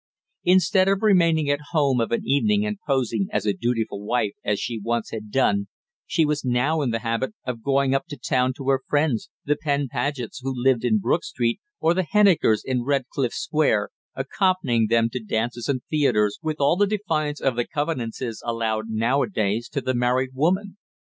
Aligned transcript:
Instead 0.43 0.87
of 0.87 1.03
remaining 1.03 1.47
at 1.47 1.59
home 1.73 2.01
of 2.01 2.11
an 2.11 2.23
evening 2.25 2.65
and 2.65 2.79
posing 2.87 3.27
as 3.31 3.45
a 3.45 3.53
dutiful 3.53 4.03
wife 4.03 4.33
as 4.43 4.59
she 4.59 4.79
once 4.83 5.11
had 5.11 5.29
done, 5.29 5.67
she 6.07 6.25
was 6.25 6.43
now 6.43 6.81
in 6.81 6.89
the 6.89 6.97
habit 7.05 7.35
of 7.45 7.61
going 7.61 7.93
up 7.93 8.07
to 8.07 8.17
town 8.17 8.51
to 8.51 8.67
her 8.69 8.81
friends 8.89 9.29
the 9.45 9.55
Penn 9.55 9.87
Pagets, 9.93 10.39
who 10.41 10.51
lived 10.55 10.83
in 10.83 10.97
Brook 10.97 11.23
Street, 11.23 11.59
or 11.79 11.93
the 11.93 12.01
Hennikers 12.11 12.63
in 12.65 12.83
Redcliffe 12.83 13.33
Square, 13.35 13.89
accompanying 14.15 14.87
them 14.87 15.07
to 15.11 15.19
dances 15.19 15.69
and 15.69 15.83
theatres 15.91 16.39
with 16.41 16.55
all 16.59 16.77
the 16.77 16.87
defiance 16.87 17.39
of 17.39 17.55
the 17.55 17.67
"covenances" 17.67 18.41
allowed 18.43 18.89
nowadays 18.89 19.69
to 19.69 19.81
the 19.81 19.93
married 19.93 20.31
woman. 20.33 20.77